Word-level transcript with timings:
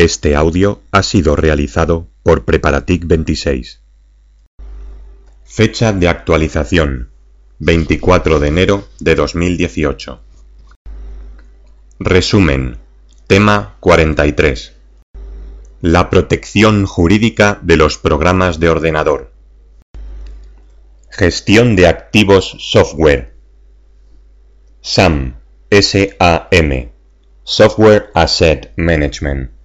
Este 0.00 0.34
audio 0.34 0.80
ha 0.92 1.02
sido 1.02 1.36
realizado 1.36 2.08
por 2.22 2.46
Preparatic 2.46 3.06
26. 3.06 3.82
Fecha 5.44 5.92
de 5.92 6.08
actualización 6.08 7.10
24 7.58 8.40
de 8.40 8.48
enero 8.48 8.88
de 8.98 9.14
2018. 9.14 10.18
Resumen. 11.98 12.78
Tema 13.26 13.76
43. 13.80 14.72
La 15.82 16.08
protección 16.08 16.86
jurídica 16.86 17.58
de 17.60 17.76
los 17.76 17.98
programas 17.98 18.58
de 18.58 18.70
ordenador. 18.70 19.34
Gestión 21.10 21.76
de 21.76 21.88
activos 21.88 22.56
software. 22.58 23.34
SAM. 24.80 25.34
SAM. 25.70 26.90
Software 27.44 28.10
Asset 28.14 28.72
Management. 28.78 29.59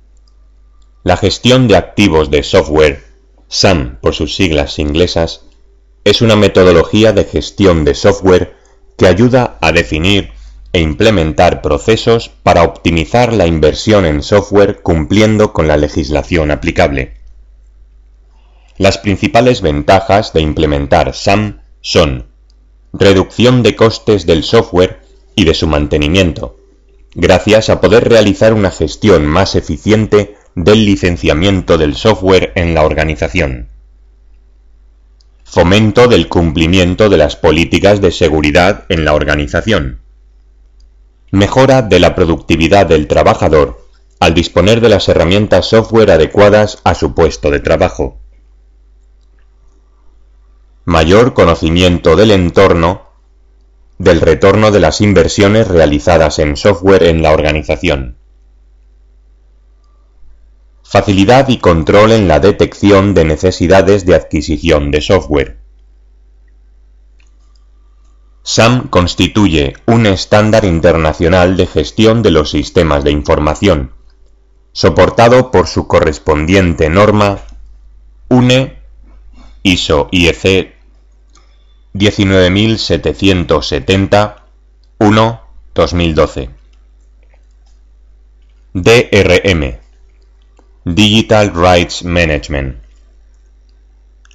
La 1.05 1.17
gestión 1.17 1.67
de 1.67 1.75
activos 1.75 2.31
de 2.31 2.41
software, 2.41 3.03
SAM 3.47 3.97
por 4.01 4.15
sus 4.15 4.35
siglas 4.35 4.79
inglesas, 4.79 5.41
es 6.03 6.23
una 6.23 6.35
metodología 6.35 7.13
de 7.13 7.25
gestión 7.25 7.85
de 7.85 7.93
software 7.93 8.55
que 8.97 9.05
ayuda 9.05 9.59
a 9.61 9.71
definir 9.71 10.31
e 10.73 10.81
implementar 10.81 11.61
procesos 11.61 12.29
para 12.41 12.63
optimizar 12.63 13.33
la 13.33 13.45
inversión 13.45 14.07
en 14.07 14.23
software 14.23 14.81
cumpliendo 14.81 15.53
con 15.53 15.67
la 15.67 15.77
legislación 15.77 16.49
aplicable. 16.49 17.13
Las 18.79 18.97
principales 18.97 19.61
ventajas 19.61 20.33
de 20.33 20.41
implementar 20.41 21.13
SAM 21.13 21.61
son 21.81 22.25
reducción 22.93 23.61
de 23.61 23.75
costes 23.75 24.25
del 24.25 24.43
software 24.43 25.01
y 25.35 25.45
de 25.45 25.53
su 25.53 25.67
mantenimiento, 25.67 26.57
gracias 27.13 27.69
a 27.69 27.79
poder 27.79 28.09
realizar 28.09 28.55
una 28.55 28.71
gestión 28.71 29.27
más 29.27 29.53
eficiente 29.53 30.34
del 30.55 30.85
licenciamiento 30.85 31.77
del 31.77 31.95
software 31.95 32.53
en 32.55 32.73
la 32.73 32.83
organización. 32.83 33.67
Fomento 35.43 36.07
del 36.07 36.29
cumplimiento 36.29 37.09
de 37.09 37.17
las 37.17 37.35
políticas 37.35 37.99
de 37.99 38.11
seguridad 38.11 38.85
en 38.87 39.03
la 39.03 39.13
organización. 39.13 39.99
Mejora 41.29 41.81
de 41.81 41.99
la 41.99 42.15
productividad 42.15 42.85
del 42.85 43.07
trabajador 43.07 43.85
al 44.21 44.33
disponer 44.33 44.79
de 44.79 44.87
las 44.87 45.09
herramientas 45.09 45.67
software 45.67 46.09
adecuadas 46.09 46.79
a 46.85 46.95
su 46.95 47.13
puesto 47.13 47.51
de 47.51 47.59
trabajo. 47.59 48.17
Mayor 50.85 51.33
conocimiento 51.33 52.15
del 52.15 52.31
entorno 52.31 53.09
del 53.97 54.21
retorno 54.21 54.71
de 54.71 54.79
las 54.79 55.01
inversiones 55.01 55.67
realizadas 55.67 56.39
en 56.39 56.55
software 56.55 57.03
en 57.03 57.21
la 57.21 57.33
organización. 57.33 58.17
Facilidad 60.95 61.49
y 61.49 61.57
control 61.57 62.13
en 62.13 62.29
la 62.29 62.39
detección 62.39 63.13
de 63.13 63.25
necesidades 63.25 64.05
de 64.05 64.15
adquisición 64.15 64.91
de 64.91 65.01
software. 65.01 65.57
SAM 68.43 68.87
constituye 68.87 69.73
un 69.87 70.05
estándar 70.05 70.63
internacional 70.63 71.57
de 71.57 71.67
gestión 71.67 72.23
de 72.23 72.31
los 72.31 72.51
sistemas 72.51 73.03
de 73.03 73.11
información, 73.11 73.91
soportado 74.71 75.51
por 75.51 75.67
su 75.67 75.85
correspondiente 75.85 76.89
norma 76.89 77.41
UNE 78.29 78.79
ISO 79.63 80.07
IEC 80.11 80.75
19770 81.91 84.45
1 84.99 85.41
2012 85.73 86.49
DRM 88.71 89.84
Digital 90.87 91.51
Rights 91.55 92.03
Management. 92.03 92.75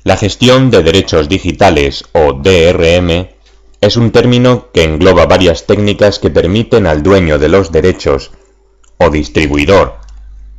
La 0.02 0.16
gestión 0.16 0.72
de 0.72 0.82
derechos 0.82 1.28
digitales 1.28 2.06
o 2.10 2.32
DRM 2.32 3.28
es 3.80 3.96
un 3.96 4.10
término 4.10 4.72
que 4.72 4.82
engloba 4.82 5.26
varias 5.26 5.68
técnicas 5.68 6.18
que 6.18 6.28
permiten 6.28 6.88
al 6.88 7.04
dueño 7.04 7.38
de 7.38 7.48
los 7.48 7.70
derechos 7.70 8.32
o 8.98 9.10
distribuidor 9.10 10.00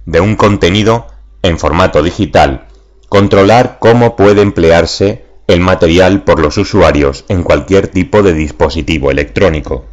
de 0.05 0.21
un 0.21 0.37
contenido 0.37 1.07
en 1.41 1.59
formato 1.59 2.01
digital 2.01 2.69
controlar 3.09 3.77
cómo 3.77 4.15
puede 4.15 4.43
emplearse 4.43 5.25
el 5.47 5.59
material 5.59 6.23
por 6.23 6.39
los 6.39 6.57
usuarios 6.57 7.25
en 7.27 7.43
cualquier 7.43 7.89
tipo 7.89 8.23
de 8.23 8.33
dispositivo 8.33 9.11
electrónico. 9.11 9.85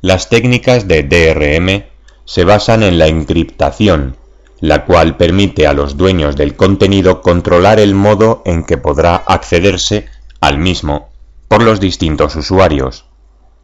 Las 0.00 0.28
técnicas 0.30 0.88
de 0.88 1.04
DRM 1.04 1.93
se 2.24 2.44
basan 2.44 2.82
en 2.82 2.98
la 2.98 3.06
encriptación, 3.06 4.16
la 4.60 4.84
cual 4.84 5.16
permite 5.16 5.66
a 5.66 5.72
los 5.72 5.96
dueños 5.96 6.36
del 6.36 6.56
contenido 6.56 7.20
controlar 7.20 7.78
el 7.78 7.94
modo 7.94 8.42
en 8.44 8.64
que 8.64 8.78
podrá 8.78 9.16
accederse 9.16 10.06
al 10.40 10.58
mismo 10.58 11.10
por 11.48 11.62
los 11.62 11.80
distintos 11.80 12.36
usuarios, 12.36 13.04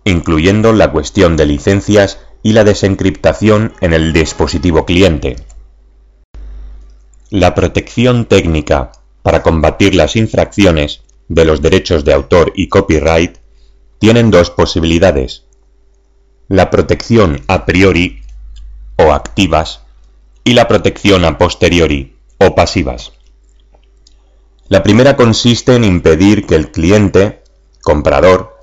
incluyendo 0.05 0.73
la 0.73 0.93
cuestión 0.93 1.37
de 1.37 1.47
licencias 1.47 2.19
y 2.43 2.53
la 2.53 2.65
desencriptación 2.65 3.73
en 3.81 3.93
el 3.93 4.13
dispositivo 4.13 4.85
cliente. 4.85 5.37
La 7.31 7.55
protección 7.55 8.27
técnica 8.27 8.93
para 9.23 9.43
combatir 9.43 9.95
las 9.95 10.17
infracciones 10.17 11.03
de 11.29 11.45
los 11.45 11.63
derechos 11.63 12.05
de 12.05 12.13
autor 12.13 12.53
y 12.57 12.69
copyright 12.69 13.39
tienen 13.99 14.31
dos 14.31 14.51
posibilidades. 14.51 15.45
La 16.49 16.71
protección 16.71 17.43
a 17.47 17.67
priori 17.67 18.21
o 19.07 19.13
activas 19.13 19.81
y 20.45 20.55
la 20.55 20.69
protección 20.69 21.25
a 21.25 21.39
posteriori 21.39 22.17
o 22.39 22.55
pasivas. 22.55 23.13
La 24.69 24.83
primera 24.83 25.17
consiste 25.17 25.75
en 25.75 25.85
impedir 25.85 26.47
que 26.47 26.55
el 26.55 26.71
cliente, 26.71 27.43
comprador, 27.83 28.57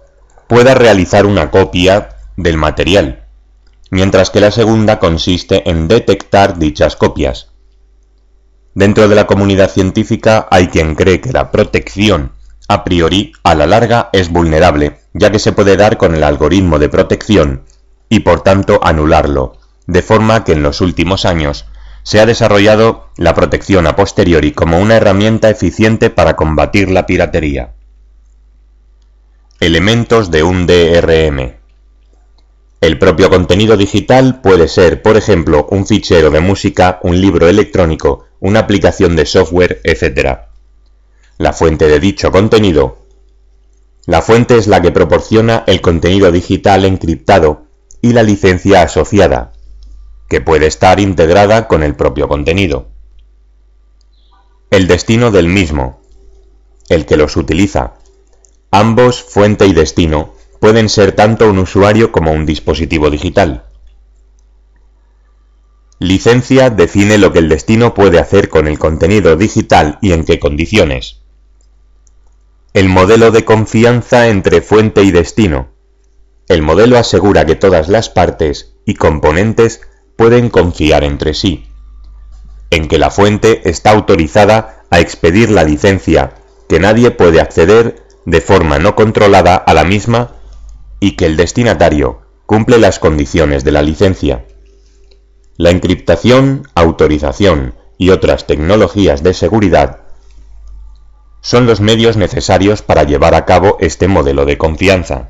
pueda 0.48 0.74
realizar 0.74 1.26
una 1.26 1.52
copia 1.52 2.10
del 2.38 2.58
material, 2.58 3.26
mientras 3.92 4.30
que 4.30 4.40
la 4.40 4.52
segunda 4.52 5.00
consiste 5.00 5.70
en 5.70 5.88
detectar 5.88 6.58
dichas 6.58 6.96
copias. 6.96 7.50
Dentro 8.74 9.08
de 9.08 9.16
la 9.16 9.28
comunidad 9.28 9.70
científica 9.70 10.48
hay 10.50 10.68
quien 10.68 10.96
cree 10.96 11.20
que 11.20 11.34
la 11.34 11.52
protección 11.52 12.32
a 12.68 12.84
priori 12.84 13.34
a 13.44 13.56
la 13.56 13.66
larga 13.66 14.10
es 14.14 14.32
vulnerable, 14.32 15.00
ya 15.14 15.32
que 15.32 15.40
se 15.40 15.52
puede 15.52 15.78
dar 15.78 15.98
con 15.98 16.16
el 16.16 16.24
algoritmo 16.24 16.80
de 16.80 16.90
protección 16.90 17.64
y 18.10 18.20
por 18.20 18.42
tanto 18.42 18.80
anularlo, 18.84 19.57
de 19.88 20.02
forma 20.02 20.44
que 20.44 20.52
en 20.52 20.64
los 20.64 20.82
últimos 20.82 21.26
años 21.26 21.66
se 22.04 22.20
ha 22.20 22.26
desarrollado 22.26 23.10
la 23.18 23.34
protección 23.34 23.88
a 23.88 23.96
posteriori 23.96 24.52
como 24.52 24.80
una 24.80 24.96
herramienta 24.96 25.50
eficiente 25.50 26.10
para 26.10 26.36
combatir 26.36 26.90
la 26.90 27.06
piratería. 27.06 27.74
Elementos 29.60 30.30
de 30.30 30.44
un 30.44 30.68
DRM. 30.68 31.56
El 32.80 33.00
propio 33.00 33.30
contenido 33.30 33.76
digital 33.76 34.40
puede 34.42 34.68
ser, 34.68 35.02
por 35.02 35.18
ejemplo, 35.18 35.68
un 35.72 35.88
fichero 35.88 36.30
de 36.30 36.40
música, 36.42 37.00
un 37.02 37.20
libro 37.20 37.50
electrónico, 37.50 38.26
una 38.40 38.60
aplicación 38.60 39.16
de 39.16 39.26
software, 39.26 39.82
etc. 39.84 40.42
La 41.38 41.54
fuente 41.54 41.88
de 41.88 42.00
dicho 42.00 42.32
contenido. 42.32 43.00
La 44.06 44.22
fuente 44.22 44.58
es 44.58 44.68
la 44.68 44.82
que 44.82 44.92
proporciona 44.92 45.64
el 45.68 45.82
contenido 45.82 46.32
digital 46.32 46.86
encriptado 46.86 47.64
y 48.02 48.14
la 48.14 48.24
licencia 48.24 48.84
asociada, 48.84 49.54
que 50.28 50.42
puede 50.42 50.68
estar 50.68 51.00
integrada 51.00 51.68
con 51.68 51.84
el 51.84 51.96
propio 51.96 52.28
contenido. 52.28 52.88
El 54.70 54.88
destino 54.88 55.32
del 55.32 55.48
mismo, 55.48 56.02
el 56.90 57.06
que 57.06 57.18
los 57.18 57.38
utiliza. 57.38 57.94
Ambos, 58.72 59.24
fuente 59.24 59.66
y 59.66 59.74
destino, 59.74 60.34
pueden 60.60 60.90
ser 60.90 61.14
tanto 61.14 61.50
un 61.50 61.60
usuario 61.60 62.12
como 62.12 62.32
un 62.32 62.46
dispositivo 62.46 63.10
digital. 63.10 63.66
Licencia 66.00 66.70
define 66.70 67.18
lo 67.18 67.32
que 67.32 67.40
el 67.40 67.50
destino 67.50 67.94
puede 67.94 68.20
hacer 68.20 68.50
con 68.50 68.68
el 68.68 68.78
contenido 68.78 69.36
digital 69.36 69.98
y 70.02 70.12
en 70.12 70.26
qué 70.26 70.40
condiciones. 70.40 71.22
El 72.74 72.90
modelo 72.90 73.32
de 73.32 73.46
confianza 73.46 74.28
entre 74.28 74.62
fuente 74.62 75.02
y 75.04 75.12
destino. 75.12 75.70
El 76.48 76.62
modelo 76.62 76.98
asegura 76.98 77.46
que 77.46 77.56
todas 77.56 77.90
las 77.90 78.10
partes 78.10 78.76
y 78.86 78.94
componentes 78.94 79.82
pueden 80.18 80.50
confiar 80.50 81.04
entre 81.04 81.34
sí, 81.34 81.68
en 82.70 82.88
que 82.88 82.98
la 82.98 83.10
fuente 83.10 83.70
está 83.70 83.92
autorizada 83.92 84.84
a 84.90 85.00
expedir 85.00 85.50
la 85.50 85.64
licencia, 85.64 86.34
que 86.68 86.80
nadie 86.80 87.12
puede 87.12 87.40
acceder 87.40 88.04
de 88.26 88.42
forma 88.42 88.80
no 88.80 88.96
controlada 88.96 89.56
a 89.56 89.74
la 89.74 89.86
misma 89.86 90.34
y 91.00 91.16
que 91.16 91.26
el 91.26 91.38
destinatario 91.38 92.22
cumple 92.46 92.78
las 92.78 93.00
condiciones 93.00 93.64
de 93.64 93.72
la 93.72 93.82
licencia. 93.82 94.46
La 95.56 95.70
encriptación, 95.70 96.68
autorización 96.76 97.76
y 97.98 98.10
otras 98.10 98.48
tecnologías 98.48 99.24
de 99.24 99.34
seguridad 99.34 100.02
son 101.42 101.66
los 101.66 101.80
medios 101.80 102.18
necesarios 102.18 102.82
para 102.82 103.04
llevar 103.04 103.34
a 103.34 103.46
cabo 103.46 103.78
este 103.80 104.08
modelo 104.08 104.46
de 104.46 104.58
confianza. 104.58 105.30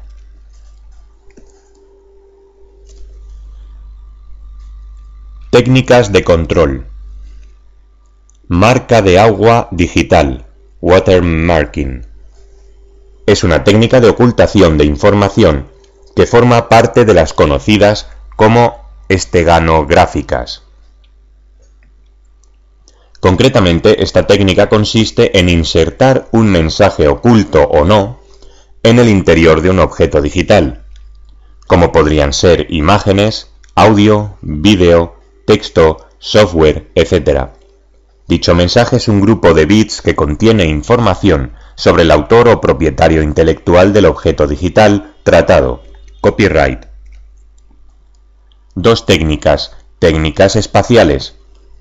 Técnicas 5.49 6.11
de 6.11 6.25
control. 6.25 6.87
Marca 8.49 9.01
de 9.01 9.17
agua 9.17 9.69
digital. 9.71 10.45
Watermarking. 10.81 12.05
Es 13.25 13.45
una 13.45 13.63
técnica 13.63 14.01
de 14.01 14.09
ocultación 14.09 14.77
de 14.77 14.83
información 14.83 15.67
que 16.17 16.25
forma 16.25 16.67
parte 16.67 17.05
de 17.05 17.13
las 17.13 17.31
conocidas 17.31 18.09
como 18.35 18.89
esteganográficas. 19.07 20.63
Concretamente, 23.21 24.03
esta 24.03 24.27
técnica 24.27 24.67
consiste 24.67 25.39
en 25.39 25.47
insertar 25.47 26.27
un 26.33 26.51
mensaje 26.51 27.07
oculto 27.07 27.63
o 27.63 27.85
no 27.85 28.19
en 28.83 28.99
el 28.99 29.07
interior 29.07 29.61
de 29.61 29.69
un 29.69 29.79
objeto 29.79 30.21
digital, 30.21 30.83
como 31.67 31.93
podrían 31.93 32.33
ser 32.33 32.67
imágenes, 32.69 33.49
audio, 33.75 34.37
vídeo, 34.41 35.16
texto, 35.47 36.05
software, 36.19 36.91
etc. 36.93 37.51
Dicho 38.27 38.53
mensaje 38.53 38.97
es 38.97 39.07
un 39.07 39.21
grupo 39.21 39.53
de 39.53 39.65
bits 39.65 40.01
que 40.01 40.13
contiene 40.13 40.65
información 40.65 41.53
sobre 41.75 42.03
el 42.03 42.11
autor 42.11 42.49
o 42.49 42.59
propietario 42.59 43.23
intelectual 43.23 43.93
del 43.93 44.07
objeto 44.07 44.45
digital 44.45 45.15
tratado, 45.23 45.83
copyright. 46.19 46.87
Dos 48.75 49.05
técnicas, 49.05 49.71
técnicas 49.99 50.57
espaciales, 50.57 51.37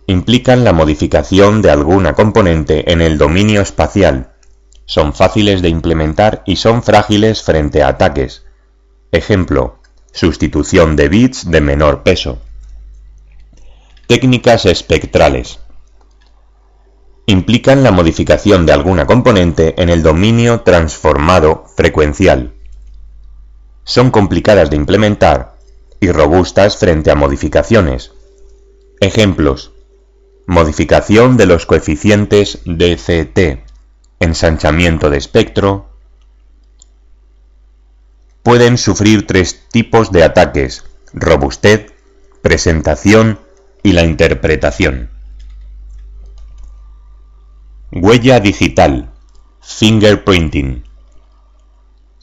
implican 0.06 0.62
la 0.62 0.72
modificación 0.72 1.60
de 1.60 1.70
alguna 1.70 2.14
componente 2.14 2.92
en 2.92 3.02
el 3.02 3.18
dominio 3.18 3.62
espacial. 3.62 4.30
Son 4.84 5.12
fáciles 5.12 5.60
de 5.60 5.70
implementar 5.70 6.44
y 6.46 6.54
son 6.54 6.84
frágiles 6.84 7.42
frente 7.42 7.82
a 7.82 7.88
ataques. 7.88 8.44
Ejemplo, 9.10 9.80
sustitución 10.12 10.94
de 10.94 11.08
bits 11.08 11.50
de 11.50 11.60
menor 11.60 12.04
peso. 12.04 12.45
Técnicas 14.06 14.66
espectrales. 14.66 15.58
Implican 17.26 17.82
la 17.82 17.90
modificación 17.90 18.64
de 18.66 18.72
alguna 18.72 19.06
componente 19.06 19.80
en 19.82 19.88
el 19.88 20.02
dominio 20.02 20.60
transformado 20.60 21.64
frecuencial. 21.76 22.54
Son 23.84 24.10
complicadas 24.10 24.70
de 24.70 24.76
implementar 24.76 25.56
y 26.00 26.12
robustas 26.12 26.76
frente 26.76 27.10
a 27.10 27.16
modificaciones. 27.16 28.12
Ejemplos 29.00 29.72
modificación 30.46 31.36
de 31.36 31.46
los 31.46 31.66
coeficientes 31.66 32.60
DCT, 32.64 33.64
ensanchamiento 34.20 35.10
de 35.10 35.18
espectro, 35.18 35.90
pueden 38.44 38.78
sufrir 38.78 39.26
tres 39.26 39.64
tipos 39.72 40.12
de 40.12 40.22
ataques, 40.22 40.84
robustez, 41.12 41.92
presentación 42.42 43.40
y 43.86 43.92
la 43.92 44.02
interpretación. 44.02 45.10
Huella 47.92 48.40
digital, 48.40 49.12
fingerprinting. 49.60 50.82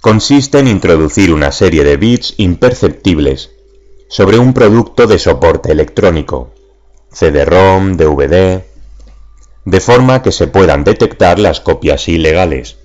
Consiste 0.01 0.60
en 0.60 0.68
introducir 0.68 1.31
una 1.31 1.54
serie 1.54 1.86
de 1.86 1.95
bits 1.95 2.33
imperceptibles 2.36 3.51
sobre 4.10 4.39
un 4.39 4.54
producto 4.54 5.07
de 5.07 5.18
soporte 5.18 5.71
electrónico, 5.71 6.54
CD-ROM, 7.13 7.95
DVD, 7.95 8.65
de 9.63 9.80
forma 9.80 10.21
que 10.21 10.33
se 10.33 10.48
puedan 10.48 10.83
detectar 10.83 11.39
las 11.39 11.62
copias 11.62 12.10
ilegales. 12.10 12.75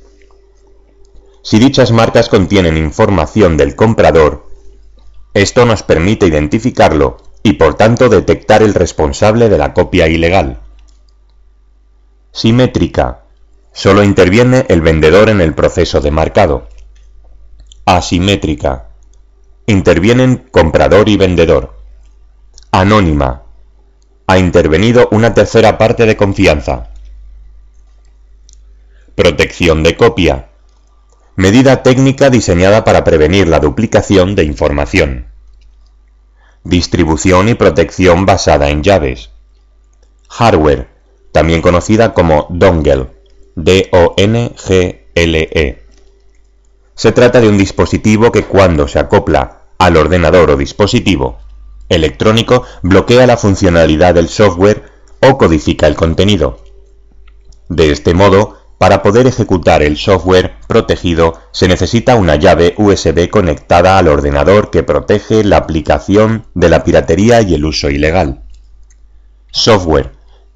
Si 1.43 1.59
dichas 1.59 1.91
marcas 1.91 2.29
contienen 2.29 2.77
información 2.77 3.57
del 3.57 3.75
comprador, 3.75 4.47
esto 5.35 5.67
nos 5.67 5.83
permite 5.83 6.27
identificarlo 6.27 7.28
y 7.49 7.55
por 7.55 7.77
tanto 7.77 8.11
detectar 8.11 8.63
el 8.63 8.75
responsable 8.75 9.49
de 9.49 9.57
la 9.57 9.73
copia 9.73 10.07
ilegal. 10.07 10.61
Simétrica. 12.31 13.23
Solo 13.73 14.03
interviene 14.03 14.67
el 14.69 14.83
vendedor 14.83 15.31
en 15.31 15.41
el 15.41 15.55
proceso 15.55 16.03
de 16.03 16.11
marcado. 16.11 16.69
Asimétrica. 17.87 18.91
Intervienen 19.65 20.47
comprador 20.51 21.09
y 21.09 21.17
vendedor. 21.17 21.75
Anónima 22.71 23.45
ha 24.27 24.39
intervenido 24.39 25.09
una 25.11 25.33
tercera 25.33 25.79
parte 25.79 26.05
de 26.05 26.19
confianza. 26.19 26.91
Protección 29.15 29.83
de 29.83 29.97
copia. 29.97 30.51
Medida 31.35 31.83
técnica 31.83 32.29
diseñada 32.29 32.85
para 32.85 33.05
prevenir 33.05 33.49
la 33.49 33.59
duplicación 33.59 34.35
de 34.35 34.45
información. 34.45 35.38
Distribución 36.65 37.49
y 37.49 37.55
protección 37.55 38.27
basada 38.27 38.69
en 38.71 38.83
llaves. 38.83 39.31
Hardware, 40.29 40.89
también 41.33 41.63
conocida 41.63 42.15
como 42.15 42.47
dongle, 42.51 43.09
D-O-N-G-L-E. 43.57 44.19
Se 46.95 47.13
trata 47.13 47.41
de 47.41 47.49
un 47.49 47.59
dispositivo 47.59 48.33
que 48.33 48.45
cuando 48.45 48.89
se 48.89 48.99
acopla 48.99 49.63
al 49.79 49.97
ordenador 49.97 50.51
o 50.51 50.57
dispositivo 50.57 51.39
electrónico 51.89 52.65
bloquea 52.83 53.27
la 53.27 53.37
funcionalidad 53.37 54.15
del 54.15 54.29
software 54.29 54.85
o 55.21 55.39
codifica 55.39 55.87
el 55.87 55.97
contenido. 55.97 56.59
De 57.69 57.91
este 57.91 58.15
modo, 58.15 58.57
para 58.79 59.03
poder 59.03 59.27
ejecutar 59.27 59.83
el 59.83 59.97
software 59.97 60.55
protegido 60.69 61.41
se 61.51 61.67
necesita 61.67 62.15
una 62.15 62.37
llave 62.37 62.75
USB 62.79 63.29
conectada 63.29 63.99
al 63.99 64.07
ordenador 64.07 64.71
que 64.71 64.85
protege 64.85 65.43
la 65.43 65.57
aplicación 65.57 66.47
de 66.55 66.69
la 66.69 66.85
piratería 66.85 67.43
y 67.43 67.55
el 67.55 67.65
uso 67.65 67.91
ilegal. 67.91 68.43
Software. 69.51 70.13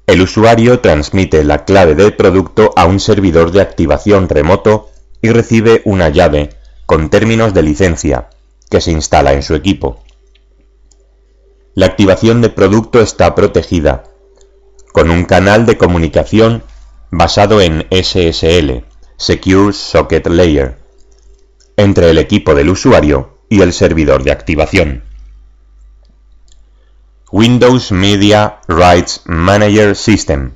El 0.07 0.21
usuario 0.21 0.79
transmite 0.79 1.43
la 1.43 1.65
clave 1.65 1.95
del 1.95 2.15
producto 2.15 2.71
a 2.75 2.85
un 2.85 2.99
servidor 2.99 3.51
de 3.51 3.61
activación 3.61 4.29
remoto 4.29 4.89
y 5.21 5.29
recibe 5.29 5.81
una 5.85 6.09
llave 6.09 6.49
con 6.85 7.09
términos 7.09 7.53
de 7.53 7.63
licencia 7.63 8.29
que 8.69 8.81
se 8.81 8.91
instala 8.91 9.33
en 9.33 9.43
su 9.43 9.55
equipo. 9.55 10.03
La 11.73 11.87
activación 11.87 12.41
de 12.41 12.49
producto 12.49 13.01
está 13.01 13.33
protegida, 13.33 14.03
con 14.91 15.09
un 15.09 15.25
canal 15.25 15.65
de 15.65 15.77
comunicación 15.77 16.63
basado 17.15 17.61
en 17.61 17.85
SSL, 17.91 18.85
Secure 19.17 19.71
Socket 19.71 20.25
Layer, 20.25 20.79
entre 21.77 22.09
el 22.09 22.17
equipo 22.17 22.55
del 22.55 22.69
usuario 22.69 23.37
y 23.49 23.61
el 23.61 23.71
servidor 23.71 24.23
de 24.23 24.31
activación. 24.31 25.03
Windows 27.31 27.91
Media 27.91 28.61
Rights 28.67 29.21
Manager 29.25 29.95
System. 29.95 30.53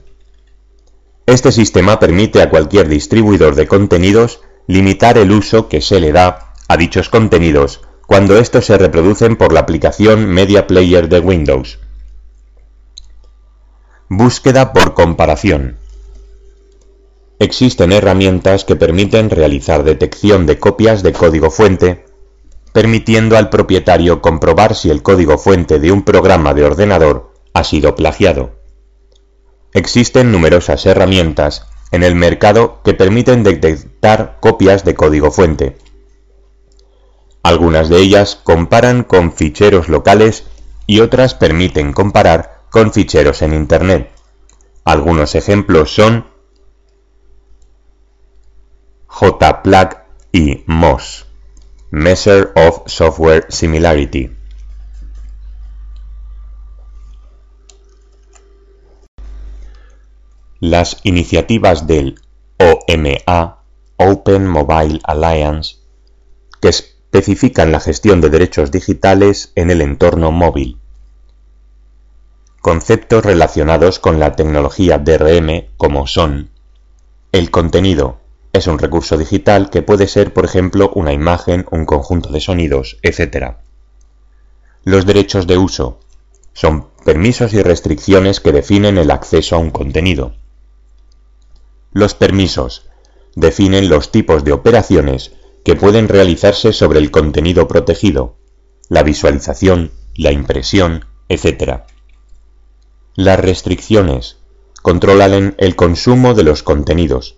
Este 1.27 1.51
sistema 1.51 1.99
permite 1.99 2.41
a 2.41 2.49
cualquier 2.49 2.87
distribuidor 2.87 3.53
de 3.53 3.67
contenidos 3.67 4.41
limitar 4.65 5.19
el 5.19 5.31
uso 5.31 5.69
que 5.69 5.81
se 5.81 5.99
le 5.99 6.11
da 6.11 6.53
a 6.67 6.75
dichos 6.75 7.09
contenidos 7.09 7.81
cuando 8.07 8.35
estos 8.39 8.65
se 8.65 8.79
reproducen 8.79 9.35
por 9.35 9.53
la 9.53 9.59
aplicación 9.59 10.25
Media 10.25 10.65
Player 10.65 11.07
de 11.07 11.19
Windows. 11.19 11.77
Búsqueda 14.09 14.73
por 14.73 14.95
comparación. 14.95 15.77
Existen 17.39 17.91
herramientas 17.91 18.65
que 18.65 18.75
permiten 18.75 19.29
realizar 19.29 19.83
detección 19.83 20.45
de 20.45 20.59
copias 20.59 21.03
de 21.03 21.13
código 21.13 21.51
fuente, 21.51 22.05
permitiendo 22.73 23.37
al 23.37 23.49
propietario 23.49 24.21
comprobar 24.21 24.75
si 24.75 24.89
el 24.89 25.03
código 25.03 25.37
fuente 25.37 25.79
de 25.79 25.91
un 25.91 26.03
programa 26.03 26.53
de 26.53 26.63
ordenador 26.63 27.33
ha 27.53 27.63
sido 27.63 27.95
plagiado. 27.95 28.51
Existen 29.73 30.31
numerosas 30.31 30.85
herramientas 30.85 31.67
en 31.91 32.03
el 32.03 32.15
mercado 32.15 32.81
que 32.83 32.93
permiten 32.93 33.43
detectar 33.43 34.37
copias 34.39 34.83
de 34.83 34.95
código 34.95 35.31
fuente 35.31 35.77
algunas 37.47 37.87
de 37.87 37.99
ellas 37.99 38.37
comparan 38.43 39.03
con 39.03 39.31
ficheros 39.31 39.87
locales 39.87 40.43
y 40.85 40.99
otras 40.99 41.33
permiten 41.33 41.93
comparar 41.93 42.63
con 42.69 42.91
ficheros 42.91 43.41
en 43.41 43.53
Internet. 43.53 44.11
Algunos 44.83 45.33
ejemplos 45.33 45.95
son 45.95 46.26
JPLAG 49.19 50.05
y 50.31 50.63
MOS, 50.67 51.25
Measure 51.89 52.49
of 52.55 52.83
Software 52.85 53.47
Similarity. 53.49 54.29
Las 60.59 60.97
iniciativas 61.03 61.87
del 61.87 62.21
OMA, 62.57 63.57
Open 63.97 64.47
Mobile 64.47 64.99
Alliance, 65.03 65.77
que 66.61 66.69
es 66.69 66.97
especifican 67.11 67.71
la 67.71 67.79
gestión 67.79 68.21
de 68.21 68.29
derechos 68.29 68.69
digitales 68.69 69.51
en 69.55 69.71
el 69.71 69.81
entorno 69.81 70.31
móvil. 70.31 70.77
Conceptos 72.61 73.25
relacionados 73.25 73.97
con 73.97 74.19
la 74.19 74.35
tecnología 74.35 74.99
DRM 74.99 75.67
como 75.77 76.05
son 76.05 76.51
el 77.31 77.49
contenido 77.49 78.19
es 78.53 78.67
un 78.67 78.79
recurso 78.79 79.17
digital 79.17 79.69
que 79.69 79.81
puede 79.81 80.07
ser, 80.07 80.33
por 80.33 80.45
ejemplo, 80.45 80.91
una 80.95 81.13
imagen, 81.13 81.65
un 81.71 81.85
conjunto 81.85 82.29
de 82.29 82.39
sonidos, 82.39 82.97
etc. 83.03 83.57
Los 84.83 85.05
derechos 85.05 85.47
de 85.47 85.57
uso 85.57 85.99
son 86.53 86.87
permisos 87.05 87.53
y 87.53 87.61
restricciones 87.61 88.39
que 88.39 88.51
definen 88.51 88.97
el 88.97 89.11
acceso 89.11 89.55
a 89.55 89.59
un 89.59 89.69
contenido. 89.69 90.33
Los 91.91 92.15
permisos 92.15 92.87
definen 93.35 93.89
los 93.89 94.11
tipos 94.11 94.43
de 94.43 94.53
operaciones 94.53 95.33
que 95.63 95.75
pueden 95.75 96.07
realizarse 96.07 96.73
sobre 96.73 96.99
el 96.99 97.11
contenido 97.11 97.67
protegido, 97.67 98.37
la 98.89 99.03
visualización, 99.03 99.91
la 100.15 100.31
impresión, 100.31 101.05
etc. 101.29 101.81
Las 103.15 103.39
restricciones 103.39 104.37
controlan 104.81 105.55
el 105.57 105.75
consumo 105.75 106.33
de 106.33 106.43
los 106.43 106.63
contenidos. 106.63 107.35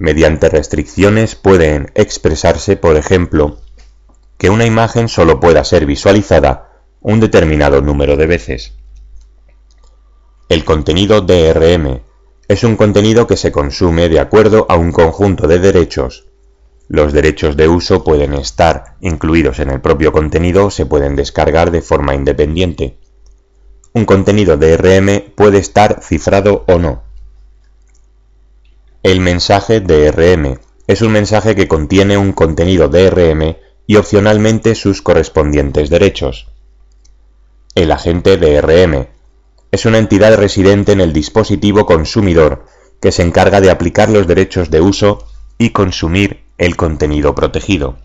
Mediante 0.00 0.48
restricciones 0.48 1.34
pueden 1.34 1.92
expresarse, 1.94 2.78
por 2.78 2.96
ejemplo, 2.96 3.58
que 4.38 4.48
una 4.48 4.64
imagen 4.64 5.10
solo 5.10 5.40
pueda 5.40 5.62
ser 5.62 5.84
visualizada 5.84 6.70
un 7.02 7.20
determinado 7.20 7.82
número 7.82 8.16
de 8.16 8.24
veces. 8.24 8.72
El 10.48 10.64
contenido 10.64 11.20
DRM 11.20 12.00
es 12.48 12.64
un 12.64 12.76
contenido 12.76 13.26
que 13.26 13.36
se 13.36 13.52
consume 13.52 14.08
de 14.08 14.20
acuerdo 14.20 14.64
a 14.70 14.76
un 14.76 14.90
conjunto 14.90 15.46
de 15.46 15.58
derechos. 15.58 16.24
Los 16.88 17.12
derechos 17.12 17.58
de 17.58 17.68
uso 17.68 18.02
pueden 18.02 18.32
estar 18.32 18.96
incluidos 19.02 19.58
en 19.58 19.68
el 19.68 19.82
propio 19.82 20.12
contenido 20.12 20.64
o 20.64 20.70
se 20.70 20.86
pueden 20.86 21.14
descargar 21.14 21.70
de 21.70 21.82
forma 21.82 22.14
independiente. 22.14 22.96
Un 23.92 24.06
contenido 24.06 24.56
DRM 24.56 25.34
puede 25.34 25.58
estar 25.58 26.02
cifrado 26.02 26.64
o 26.68 26.78
no. 26.78 27.09
El 29.02 29.20
mensaje 29.20 29.80
DRM 29.80 30.58
es 30.86 31.00
un 31.00 31.12
mensaje 31.12 31.56
que 31.56 31.68
contiene 31.68 32.18
un 32.18 32.32
contenido 32.32 32.88
DRM 32.88 33.56
y 33.86 33.96
opcionalmente 33.96 34.74
sus 34.74 35.00
correspondientes 35.00 35.88
derechos. 35.88 36.48
El 37.74 37.92
agente 37.92 38.36
DRM 38.36 39.06
es 39.70 39.86
una 39.86 39.96
entidad 39.96 40.36
residente 40.36 40.92
en 40.92 41.00
el 41.00 41.14
dispositivo 41.14 41.86
consumidor 41.86 42.66
que 43.00 43.10
se 43.10 43.22
encarga 43.22 43.62
de 43.62 43.70
aplicar 43.70 44.10
los 44.10 44.26
derechos 44.26 44.70
de 44.70 44.82
uso 44.82 45.26
y 45.56 45.70
consumir 45.70 46.44
el 46.58 46.76
contenido 46.76 47.34
protegido. 47.34 47.96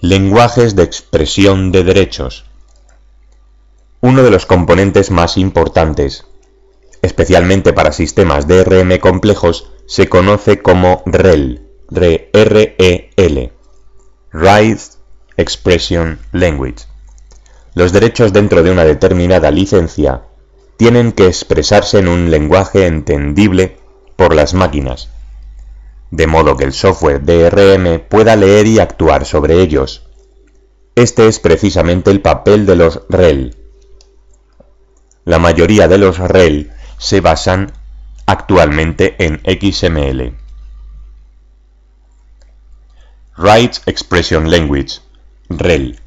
Lenguajes 0.00 0.74
de 0.74 0.82
expresión 0.82 1.70
de 1.70 1.84
derechos. 1.84 2.44
Uno 4.00 4.24
de 4.24 4.32
los 4.32 4.46
componentes 4.46 5.12
más 5.12 5.38
importantes, 5.38 6.26
especialmente 7.04 7.72
para 7.72 7.92
sistemas 7.92 8.48
DRM 8.48 8.98
complejos, 8.98 9.70
se 9.86 10.08
conoce 10.08 10.62
como 10.62 11.02
REL, 11.04 11.68
R-E-L, 11.92 13.52
Rights 14.32 14.98
Expression 15.36 16.18
Language. 16.32 16.86
Los 17.74 17.92
derechos 17.92 18.32
dentro 18.32 18.62
de 18.62 18.70
una 18.70 18.84
determinada 18.84 19.50
licencia 19.50 20.22
tienen 20.78 21.12
que 21.12 21.26
expresarse 21.26 21.98
en 21.98 22.08
un 22.08 22.30
lenguaje 22.30 22.86
entendible 22.86 23.76
por 24.16 24.34
las 24.34 24.54
máquinas, 24.54 25.10
de 26.10 26.26
modo 26.26 26.56
que 26.56 26.64
el 26.64 26.72
software 26.72 27.22
DRM 27.22 28.00
pueda 28.08 28.34
leer 28.34 28.66
y 28.66 28.78
actuar 28.78 29.26
sobre 29.26 29.60
ellos. 29.60 30.06
Este 30.94 31.28
es 31.28 31.38
precisamente 31.38 32.10
el 32.10 32.22
papel 32.22 32.64
de 32.64 32.76
los 32.76 33.02
REL, 33.10 33.56
la 35.24 35.38
mayoría 35.38 35.88
de 35.88 35.98
los 35.98 36.18
REL 36.18 36.70
se 36.98 37.20
basan 37.20 37.72
actualmente 38.26 39.16
en 39.18 39.40
XML. 39.44 40.34
Rights 43.36 43.82
Expression 43.86 44.50
Language 44.50 45.00
REL. 45.48 46.00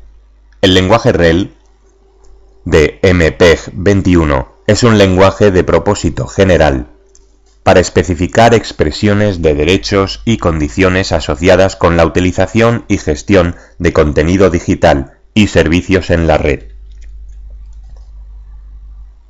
El 0.61 0.73
lenguaje 0.73 1.11
REL 1.11 1.53
de 2.65 2.99
MPEG 3.03 3.71
21 3.73 4.47
es 4.67 4.83
un 4.83 4.97
lenguaje 4.97 5.51
de 5.51 5.63
propósito 5.63 6.27
general 6.27 6.87
para 7.63 7.81
especificar 7.81 8.53
expresiones 8.53 9.41
de 9.41 9.53
derechos 9.53 10.21
y 10.23 10.37
condiciones 10.37 11.11
asociadas 11.11 11.75
con 11.75 11.97
la 11.97 12.05
utilización 12.05 12.85
y 12.87 12.97
gestión 12.97 13.57
de 13.77 13.91
contenido 13.91 14.49
digital 14.49 15.17
y 15.33 15.47
servicios 15.47 16.09
en 16.09 16.27
la 16.27 16.37
red. 16.37 16.76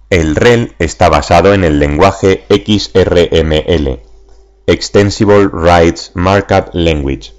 El 0.10 0.38
REL 0.38 0.74
está 0.80 1.10
basado 1.10 1.54
en 1.54 1.66
el 1.66 1.80
lenguaje 1.80 2.46
XRML, 2.48 4.00
Extensible 4.66 5.50
Rights 5.52 6.12
Markup 6.14 6.70
Language. 6.72 7.34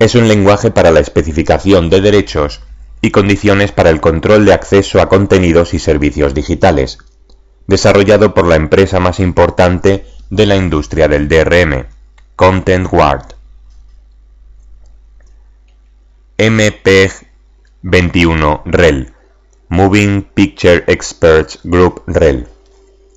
Es 0.00 0.16
un 0.16 0.26
lenguaje 0.26 0.72
para 0.72 0.90
la 0.90 0.98
especificación 0.98 1.88
de 1.88 2.00
derechos 2.00 2.60
y 3.00 3.12
condiciones 3.12 3.70
para 3.70 3.90
el 3.90 4.00
control 4.00 4.46
de 4.46 4.52
acceso 4.52 5.00
a 5.00 5.08
contenidos 5.08 5.72
y 5.72 5.78
servicios 5.78 6.34
digitales, 6.34 6.98
desarrollado 7.68 8.34
por 8.34 8.48
la 8.48 8.56
empresa 8.56 8.98
más 8.98 9.20
importante 9.20 10.06
de 10.28 10.46
la 10.46 10.56
industria 10.56 11.06
del 11.06 11.28
DRM, 11.28 11.86
Content 12.34 12.88
Guard. 12.88 13.26
MPEG 16.36 17.12
21 17.82 18.62
REL 18.64 19.19
Moving 19.70 20.22
Picture 20.34 20.84
Experts 20.88 21.60
Group 21.62 22.02
REL, 22.06 22.48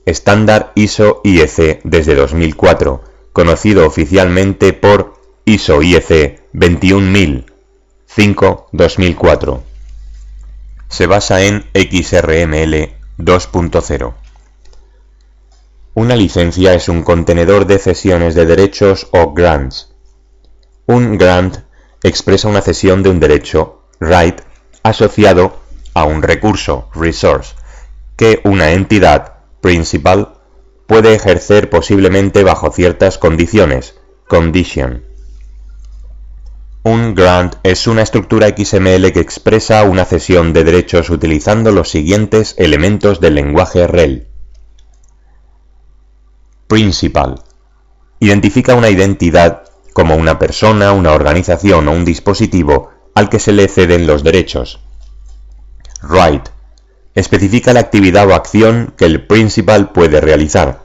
estándar 0.05 0.71
ISO 0.75 1.19
IEC 1.23 1.81
desde 1.83 2.15
2004, 2.15 3.03
conocido 3.33 3.85
oficialmente 3.87 4.71
por 4.71 5.19
ISO 5.45 5.81
IEC 5.81 6.43
21000 6.53 7.53
5-2004. 8.15 9.61
Se 10.89 11.07
basa 11.07 11.41
en 11.41 11.65
XRML 11.73 12.93
2.0. 13.17 14.13
Una 15.95 16.15
licencia 16.15 16.75
es 16.75 16.89
un 16.89 17.01
contenedor 17.01 17.65
de 17.65 17.79
cesiones 17.79 18.35
de 18.35 18.45
derechos 18.45 19.07
o 19.11 19.33
grants. 19.33 19.91
Un 20.85 21.17
grant 21.17 21.57
expresa 22.03 22.47
una 22.47 22.61
cesión 22.61 23.01
de 23.01 23.09
un 23.09 23.19
derecho, 23.19 23.81
right, 23.99 24.41
asociado 24.83 25.62
a 25.93 26.05
un 26.05 26.21
recurso, 26.21 26.89
resource, 26.93 27.55
que 28.15 28.41
una 28.43 28.71
entidad, 28.71 29.33
principal, 29.61 30.33
puede 30.87 31.15
ejercer 31.15 31.69
posiblemente 31.69 32.43
bajo 32.43 32.71
ciertas 32.71 33.17
condiciones, 33.17 33.95
condition. 34.27 35.03
Un 36.83 37.15
grant 37.15 37.55
es 37.63 37.87
una 37.87 38.01
estructura 38.01 38.49
XML 38.49 39.13
que 39.13 39.21
expresa 39.21 39.83
una 39.83 40.03
cesión 40.03 40.51
de 40.51 40.65
derechos 40.65 41.09
utilizando 41.09 41.71
los 41.71 41.89
siguientes 41.89 42.55
elementos 42.57 43.21
del 43.21 43.35
lenguaje 43.35 43.87
REL. 43.87 44.27
Principal. 46.67 47.41
Identifica 48.19 48.75
una 48.75 48.89
identidad 48.89 49.63
como 49.93 50.15
una 50.15 50.39
persona, 50.39 50.91
una 50.91 51.13
organización 51.13 51.87
o 51.87 51.91
un 51.91 52.03
dispositivo 52.03 52.89
al 53.15 53.29
que 53.29 53.39
se 53.39 53.53
le 53.53 53.69
ceden 53.69 54.05
los 54.05 54.23
derechos. 54.23 54.81
Right. 56.03 56.49
Especifica 57.15 57.71
la 57.71 57.79
actividad 57.79 58.27
o 58.27 58.33
acción 58.33 58.93
que 58.97 59.05
el 59.05 59.25
principal 59.25 59.91
puede 59.93 60.19
realizar. 60.19 60.81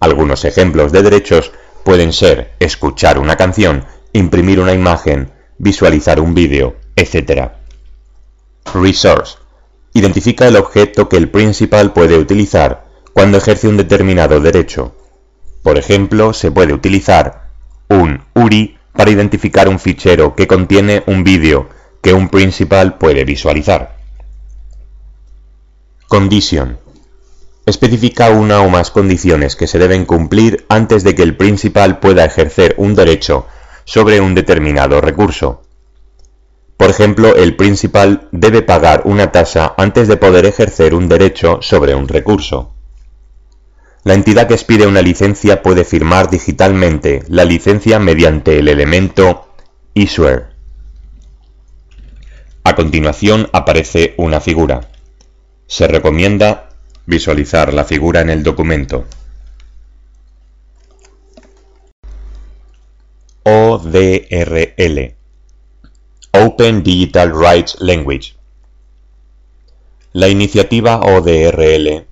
Algunos 0.00 0.46
ejemplos 0.46 0.92
de 0.92 1.02
derechos 1.02 1.52
pueden 1.84 2.12
ser 2.14 2.52
escuchar 2.58 3.18
una 3.18 3.36
canción, 3.36 3.84
imprimir 4.14 4.58
una 4.58 4.72
imagen, 4.72 5.30
visualizar 5.58 6.20
un 6.20 6.32
vídeo, 6.32 6.76
etc. 6.96 7.50
Resource. 8.72 9.36
Identifica 9.92 10.48
el 10.48 10.56
objeto 10.56 11.08
que 11.10 11.18
el 11.18 11.28
principal 11.28 11.92
puede 11.92 12.16
utilizar 12.16 12.86
cuando 13.12 13.36
ejerce 13.36 13.68
un 13.68 13.76
determinado 13.76 14.40
derecho. 14.40 14.94
Por 15.62 15.76
ejemplo, 15.76 16.32
se 16.32 16.50
puede 16.50 16.72
utilizar 16.72 17.50
un 17.88 18.24
URI 18.34 18.78
para 18.92 19.10
identificar 19.10 19.68
un 19.68 19.78
fichero 19.78 20.34
que 20.34 20.46
contiene 20.46 21.02
un 21.06 21.24
vídeo 21.24 21.68
que 22.00 22.14
un 22.14 22.30
principal 22.30 22.96
puede 22.96 23.24
visualizar. 23.24 23.95
Condition. 26.08 26.78
Especifica 27.66 28.30
una 28.30 28.60
o 28.60 28.68
más 28.68 28.92
condiciones 28.92 29.56
que 29.56 29.66
se 29.66 29.80
deben 29.80 30.04
cumplir 30.04 30.64
antes 30.68 31.02
de 31.02 31.16
que 31.16 31.24
el 31.24 31.36
principal 31.36 31.98
pueda 31.98 32.24
ejercer 32.24 32.76
un 32.78 32.94
derecho 32.94 33.48
sobre 33.84 34.20
un 34.20 34.36
determinado 34.36 35.00
recurso. 35.00 35.62
Por 36.76 36.90
ejemplo, 36.90 37.34
el 37.34 37.56
principal 37.56 38.28
debe 38.30 38.62
pagar 38.62 39.02
una 39.04 39.32
tasa 39.32 39.74
antes 39.76 40.06
de 40.06 40.16
poder 40.16 40.46
ejercer 40.46 40.94
un 40.94 41.08
derecho 41.08 41.58
sobre 41.60 41.96
un 41.96 42.06
recurso. 42.06 42.72
La 44.04 44.14
entidad 44.14 44.46
que 44.46 44.54
expide 44.54 44.86
una 44.86 45.02
licencia 45.02 45.60
puede 45.60 45.84
firmar 45.84 46.30
digitalmente 46.30 47.24
la 47.26 47.44
licencia 47.44 47.98
mediante 47.98 48.60
el 48.60 48.68
elemento 48.68 49.48
issuer. 49.92 50.50
A 52.62 52.76
continuación 52.76 53.48
aparece 53.52 54.14
una 54.18 54.40
figura. 54.40 54.82
Se 55.66 55.88
recomienda 55.88 56.68
visualizar 57.06 57.74
la 57.74 57.84
figura 57.84 58.20
en 58.20 58.30
el 58.30 58.42
documento. 58.42 59.04
ODRL 63.42 65.14
Open 66.32 66.82
Digital 66.82 67.32
Rights 67.32 67.76
Language 67.80 68.34
La 70.12 70.28
iniciativa 70.28 71.00
ODRL 71.00 72.06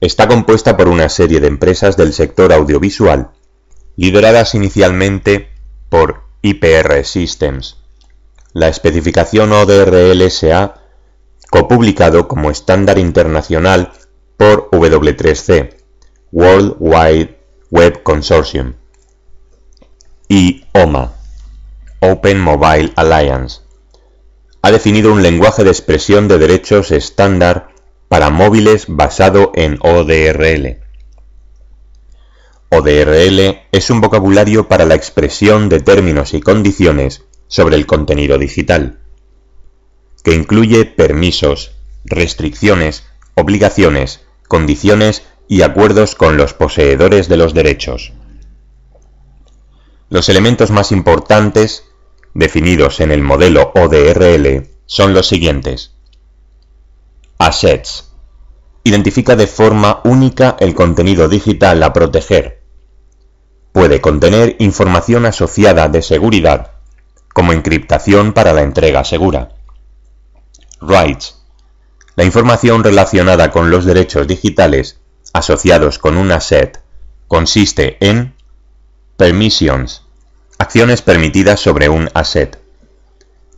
está 0.00 0.28
compuesta 0.28 0.76
por 0.76 0.88
una 0.88 1.08
serie 1.08 1.40
de 1.40 1.46
empresas 1.46 1.96
del 1.96 2.12
sector 2.12 2.52
audiovisual, 2.52 3.30
lideradas 3.96 4.54
inicialmente 4.54 5.48
por 5.88 6.24
IPR 6.42 7.04
Systems. 7.04 7.78
La 8.52 8.68
especificación 8.68 9.52
ODRL 9.52 10.30
se 10.30 10.52
copublicado 11.54 12.26
como 12.26 12.50
estándar 12.50 12.98
internacional 12.98 13.92
por 14.36 14.70
W3C, 14.70 15.76
World 16.32 16.74
Wide 16.80 17.38
Web 17.70 18.02
Consortium, 18.02 18.72
y 20.28 20.64
OMA, 20.72 21.12
Open 22.00 22.40
Mobile 22.40 22.92
Alliance, 22.96 23.60
ha 24.62 24.72
definido 24.72 25.12
un 25.12 25.22
lenguaje 25.22 25.62
de 25.62 25.70
expresión 25.70 26.26
de 26.26 26.38
derechos 26.38 26.90
estándar 26.90 27.68
para 28.08 28.30
móviles 28.30 28.86
basado 28.88 29.52
en 29.54 29.78
ODRL. 29.80 30.80
ODRL 32.70 33.60
es 33.70 33.90
un 33.90 34.00
vocabulario 34.00 34.66
para 34.66 34.86
la 34.86 34.96
expresión 34.96 35.68
de 35.68 35.78
términos 35.78 36.34
y 36.34 36.40
condiciones 36.40 37.22
sobre 37.46 37.76
el 37.76 37.86
contenido 37.86 38.38
digital, 38.38 39.03
que 40.24 40.34
incluye 40.34 40.86
permisos, 40.86 41.76
restricciones, 42.04 43.04
obligaciones, 43.34 44.22
condiciones 44.48 45.22
y 45.48 45.62
acuerdos 45.62 46.14
con 46.14 46.38
los 46.38 46.54
poseedores 46.54 47.28
de 47.28 47.36
los 47.36 47.52
derechos. 47.52 48.14
Los 50.08 50.28
elementos 50.30 50.70
más 50.70 50.92
importantes 50.92 51.84
definidos 52.32 53.00
en 53.00 53.12
el 53.12 53.22
modelo 53.22 53.70
ODRL 53.74 54.70
son 54.86 55.12
los 55.12 55.28
siguientes. 55.28 55.92
Assets. 57.38 58.10
Identifica 58.82 59.36
de 59.36 59.46
forma 59.46 60.00
única 60.04 60.56
el 60.58 60.74
contenido 60.74 61.28
digital 61.28 61.82
a 61.82 61.92
proteger. 61.92 62.62
Puede 63.72 64.00
contener 64.00 64.56
información 64.58 65.26
asociada 65.26 65.88
de 65.88 66.00
seguridad, 66.00 66.72
como 67.34 67.52
encriptación 67.52 68.32
para 68.32 68.52
la 68.52 68.62
entrega 68.62 69.04
segura. 69.04 69.54
Rights. 70.86 71.42
La 72.16 72.24
información 72.24 72.84
relacionada 72.84 73.50
con 73.50 73.70
los 73.70 73.84
derechos 73.84 74.26
digitales 74.26 75.00
asociados 75.32 75.98
con 75.98 76.16
un 76.16 76.30
asset 76.30 76.80
consiste 77.26 77.96
en 78.00 78.34
permissions, 79.16 80.04
Acciones 80.56 81.02
permitidas 81.02 81.58
sobre 81.58 81.88
un 81.88 82.08
asset. 82.14 82.60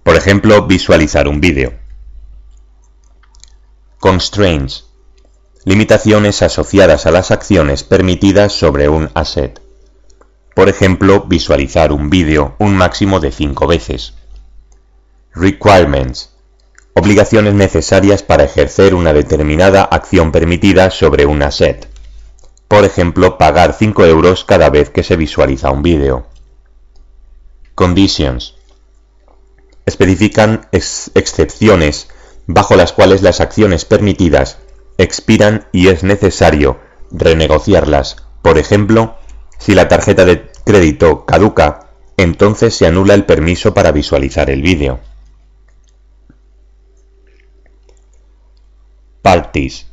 Por 0.03 0.17
ejemplo, 0.17 0.67
visualizar 0.67 1.29
un 1.29 1.43
vídeo. 1.43 1.75
Constraints. 3.99 4.87
Limitaciones 5.65 6.41
asociadas 6.41 7.05
a 7.05 7.11
las 7.11 7.31
acciones 7.31 7.85
permitidas 7.85 8.55
sobre 8.55 8.89
un 8.89 9.11
asset. 9.13 9.61
Por 10.55 10.71
ejemplo, 10.71 11.25
visualizar 11.29 11.93
un 11.93 12.09
vídeo 12.09 12.57
un 12.59 12.77
máximo 12.77 13.21
de 13.21 13.31
5 13.31 13.67
veces. 13.67 14.15
Requirements. 15.35 16.36
Obligaciones 16.99 17.53
necesarias 17.53 18.23
para 18.23 18.45
ejercer 18.45 18.95
una 18.95 19.13
determinada 19.13 19.83
acción 19.83 20.33
permitida 20.33 20.91
sobre 20.91 21.27
un 21.27 21.43
asset. 21.43 21.87
Por 22.69 22.87
ejemplo, 22.87 23.37
pagar 23.37 23.75
5 23.75 24.07
euros 24.07 24.45
cada 24.45 24.71
vez 24.71 24.89
que 24.89 25.03
se 25.03 25.15
visualiza 25.15 25.71
un 25.71 25.83
vídeo. 25.83 26.25
Conditions. 27.75 28.55
Especifican 29.85 30.69
excepciones 30.73 32.09
bajo 32.47 32.77
las 32.77 32.95
cuales 32.95 33.21
las 33.21 33.43
acciones 33.43 33.85
permitidas 33.85 34.57
expiran 34.97 35.67
y 35.73 35.89
es 35.89 36.03
necesario 36.03 36.81
renegociarlas. 37.11 38.17
Por 38.41 38.57
ejemplo, 38.57 39.17
si 39.59 39.75
la 39.75 39.89
tarjeta 39.89 40.25
de 40.25 40.51
crédito 40.65 41.27
caduca, 41.27 41.91
entonces 42.17 42.75
se 42.75 42.87
anula 42.87 43.13
el 43.13 43.27
permiso 43.27 43.75
para 43.75 43.93
visualizar 43.93 44.49
el 44.49 44.63
vídeo. 44.63 44.99
Parties. 49.27 49.89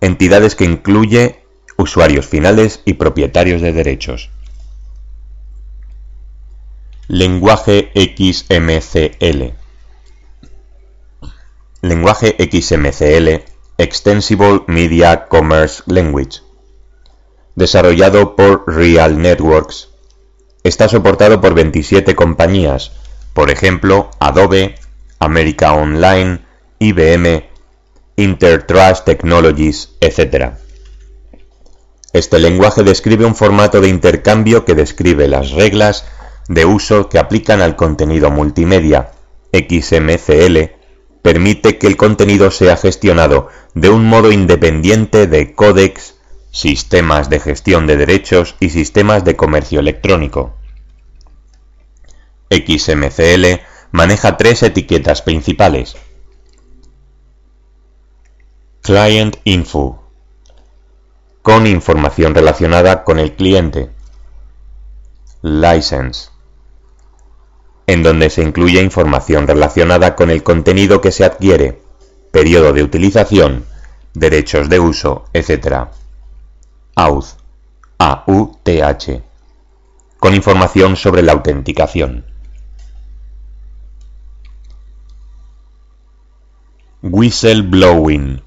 Entidades 0.00 0.54
que 0.54 0.64
incluye 0.64 1.44
usuarios 1.76 2.28
finales 2.28 2.80
y 2.84 2.92
propietarios 2.92 3.60
de 3.60 3.72
derechos. 3.72 4.30
Lenguaje 7.08 7.90
XMCL 7.96 9.54
Lenguaje 11.82 12.36
XMCL 12.38 13.42
Extensible 13.78 14.62
Media 14.68 15.26
Commerce 15.26 15.82
Language 15.86 16.42
Desarrollado 17.56 18.36
por 18.36 18.62
Real 18.72 19.20
Networks 19.20 19.88
Está 20.62 20.88
soportado 20.88 21.40
por 21.40 21.54
27 21.54 22.14
compañías, 22.14 22.92
por 23.32 23.50
ejemplo 23.50 24.08
Adobe, 24.20 24.76
America 25.18 25.72
Online, 25.72 26.38
IBM, 26.78 27.53
Intertrust 28.16 29.04
Technologies, 29.04 29.96
etc. 30.00 30.52
Este 32.12 32.38
lenguaje 32.38 32.84
describe 32.84 33.24
un 33.24 33.34
formato 33.34 33.80
de 33.80 33.88
intercambio 33.88 34.64
que 34.64 34.76
describe 34.76 35.26
las 35.26 35.50
reglas 35.50 36.04
de 36.48 36.64
uso 36.64 37.08
que 37.08 37.18
aplican 37.18 37.60
al 37.60 37.74
contenido 37.74 38.30
multimedia. 38.30 39.10
XMCL 39.52 40.70
permite 41.22 41.78
que 41.78 41.86
el 41.86 41.96
contenido 41.96 42.50
sea 42.50 42.76
gestionado 42.76 43.48
de 43.74 43.88
un 43.88 44.06
modo 44.06 44.30
independiente 44.30 45.26
de 45.26 45.54
códex, 45.54 46.14
sistemas 46.52 47.30
de 47.30 47.40
gestión 47.40 47.86
de 47.88 47.96
derechos 47.96 48.54
y 48.60 48.70
sistemas 48.70 49.24
de 49.24 49.34
comercio 49.34 49.80
electrónico. 49.80 50.54
XMCL 52.50 53.62
maneja 53.90 54.36
tres 54.36 54.62
etiquetas 54.62 55.22
principales. 55.22 55.96
Client 58.86 59.38
Info 59.44 60.04
con 61.40 61.66
información 61.66 62.34
relacionada 62.34 63.02
con 63.02 63.18
el 63.18 63.34
cliente. 63.34 63.90
License 65.40 66.28
en 67.86 68.02
donde 68.02 68.28
se 68.28 68.42
incluye 68.42 68.82
información 68.82 69.46
relacionada 69.46 70.14
con 70.14 70.28
el 70.28 70.42
contenido 70.42 71.00
que 71.00 71.12
se 71.12 71.24
adquiere, 71.24 71.80
periodo 72.30 72.74
de 72.74 72.82
utilización, 72.82 73.64
derechos 74.12 74.68
de 74.68 74.80
uso, 74.80 75.24
etc. 75.32 75.88
Auth, 76.94 77.38
A-U-T-H, 77.96 79.22
con 80.18 80.34
información 80.34 80.96
sobre 80.96 81.22
la 81.22 81.32
autenticación. 81.32 82.26
Whistleblowing. 87.00 88.43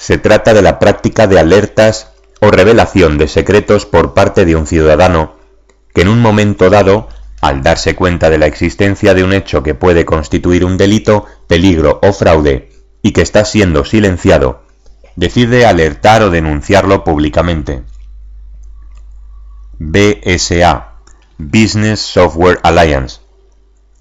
Se 0.00 0.16
trata 0.16 0.54
de 0.54 0.62
la 0.62 0.78
práctica 0.78 1.26
de 1.26 1.38
alertas 1.38 2.12
o 2.40 2.50
revelación 2.50 3.18
de 3.18 3.28
secretos 3.28 3.84
por 3.84 4.14
parte 4.14 4.46
de 4.46 4.56
un 4.56 4.66
ciudadano 4.66 5.34
que 5.94 6.00
en 6.00 6.08
un 6.08 6.22
momento 6.22 6.70
dado 6.70 7.08
al 7.42 7.62
darse 7.62 7.94
cuenta 7.94 8.30
de 8.30 8.38
la 8.38 8.46
existencia 8.46 9.12
de 9.12 9.24
un 9.24 9.34
hecho 9.34 9.62
que 9.62 9.74
puede 9.74 10.06
constituir 10.06 10.64
un 10.64 10.78
delito, 10.78 11.26
peligro 11.46 12.00
o 12.02 12.14
fraude, 12.14 12.72
y 13.02 13.12
que 13.12 13.20
está 13.20 13.44
siendo 13.44 13.84
silenciado, 13.84 14.62
decide 15.16 15.66
alertar 15.66 16.22
o 16.22 16.30
denunciarlo 16.30 17.04
públicamente. 17.04 17.82
BSA, 19.78 20.94
Business 21.36 22.00
Software 22.00 22.58
Alliance, 22.62 23.20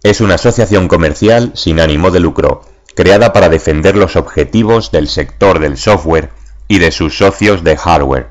es 0.01 0.21
una 0.21 0.35
asociación 0.35 0.87
comercial 0.87 1.51
sin 1.55 1.81
ánimo 1.81 2.09
de 2.09 2.21
lucro, 2.21 2.61
creada 2.99 3.31
para 3.31 3.47
defender 3.47 3.95
los 3.95 4.17
objetivos 4.17 4.91
del 4.91 5.07
sector 5.07 5.59
del 5.59 5.77
software 5.77 6.31
y 6.67 6.79
de 6.79 6.91
sus 6.91 7.17
socios 7.17 7.63
de 7.63 7.77
hardware 7.77 8.27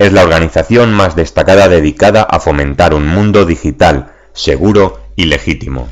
es 0.00 0.12
la 0.12 0.24
organización 0.24 0.92
más 0.92 1.14
destacada 1.14 1.68
dedicada 1.68 2.22
a 2.22 2.40
fomentar 2.40 2.94
un 2.94 3.06
mundo 3.06 3.44
digital 3.44 4.10
seguro 4.32 4.98
y 5.14 5.26
legítimo. 5.26 5.88